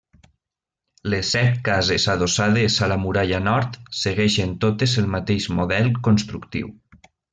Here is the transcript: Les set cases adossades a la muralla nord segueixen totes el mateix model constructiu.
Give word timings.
Les 1.13 1.27
set 1.33 1.59
cases 1.67 2.07
adossades 2.13 2.77
a 2.87 2.89
la 2.93 2.97
muralla 3.03 3.41
nord 3.49 3.77
segueixen 3.99 4.57
totes 4.65 4.97
el 5.03 5.11
mateix 5.17 5.47
model 5.61 5.93
constructiu. 6.09 6.73